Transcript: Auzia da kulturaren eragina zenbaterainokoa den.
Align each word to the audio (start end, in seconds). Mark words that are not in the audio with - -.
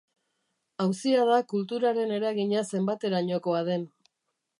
Auzia 0.85 1.27
da 1.29 1.35
kulturaren 1.51 2.13
eragina 2.15 2.63
zenbaterainokoa 2.71 3.61
den. 3.69 3.85